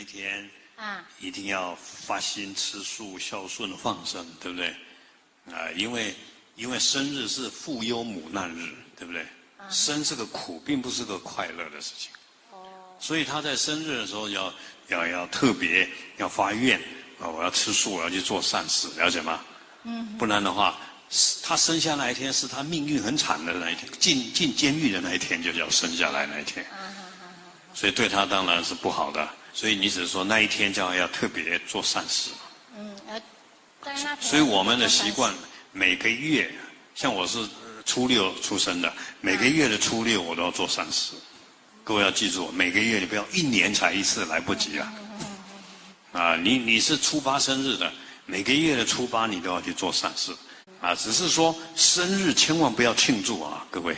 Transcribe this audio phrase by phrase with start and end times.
[0.00, 4.68] 那一天啊，一定要发心吃素、孝顺、放生，对不对？
[5.52, 6.14] 啊，因为
[6.56, 9.26] 因为生日是父忧母难日，对不对？
[9.68, 12.10] 生是个苦，并不是个快乐的事情。
[12.50, 12.64] 哦，
[12.98, 14.50] 所以他在生日的时候要
[14.88, 15.86] 要要特别
[16.16, 16.80] 要发愿
[17.20, 19.44] 啊，我要吃素，我要去做善事，了解吗？
[19.82, 20.78] 嗯，不然的话，
[21.42, 26.88] 他生下那一天是他命运很惨的那一天，进进监狱的那一天就叫生下来那一天，啊
[27.74, 29.28] 所以对他当然是不好的。
[29.52, 32.30] 所以你只是说那一天叫要特别做善事。
[32.76, 33.20] 嗯，呃，
[34.20, 35.34] 所以我们的习惯
[35.72, 36.50] 每个月，
[36.94, 41.12] 像我是呃初六出生的，每个月的初六我都要做善事。
[41.82, 44.92] 各位要记住，每个月你不要一年才一次，来不及了！
[46.12, 47.92] 啊，你你是初八生日的，
[48.26, 50.32] 每个月的初八你都要去做善事，
[50.80, 53.96] 啊，只是说生日千万不要庆祝啊，各位。